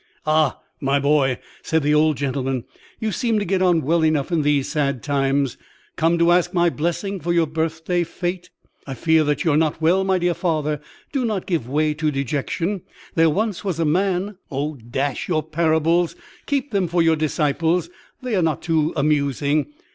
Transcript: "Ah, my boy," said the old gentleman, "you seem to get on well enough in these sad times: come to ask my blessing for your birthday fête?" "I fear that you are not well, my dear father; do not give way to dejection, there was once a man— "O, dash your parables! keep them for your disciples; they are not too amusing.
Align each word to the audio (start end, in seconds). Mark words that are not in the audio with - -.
"Ah, 0.25 0.57
my 0.79 0.97
boy," 0.99 1.37
said 1.61 1.83
the 1.83 1.93
old 1.93 2.17
gentleman, 2.17 2.63
"you 2.99 3.11
seem 3.11 3.37
to 3.37 3.45
get 3.45 3.61
on 3.61 3.81
well 3.83 4.03
enough 4.03 4.31
in 4.31 4.41
these 4.41 4.67
sad 4.67 5.03
times: 5.03 5.59
come 5.95 6.17
to 6.17 6.31
ask 6.31 6.55
my 6.55 6.71
blessing 6.71 7.19
for 7.19 7.31
your 7.31 7.45
birthday 7.45 8.03
fête?" 8.03 8.49
"I 8.87 8.95
fear 8.95 9.23
that 9.25 9.43
you 9.43 9.51
are 9.51 9.57
not 9.57 9.79
well, 9.79 10.03
my 10.03 10.17
dear 10.17 10.33
father; 10.33 10.81
do 11.11 11.23
not 11.23 11.45
give 11.45 11.69
way 11.69 11.93
to 11.93 12.09
dejection, 12.09 12.81
there 13.13 13.29
was 13.29 13.63
once 13.63 13.77
a 13.77 13.85
man— 13.85 14.39
"O, 14.49 14.75
dash 14.75 15.27
your 15.27 15.43
parables! 15.43 16.15
keep 16.47 16.71
them 16.71 16.87
for 16.87 17.03
your 17.03 17.15
disciples; 17.15 17.91
they 18.23 18.35
are 18.35 18.41
not 18.41 18.63
too 18.63 18.93
amusing. 18.95 19.67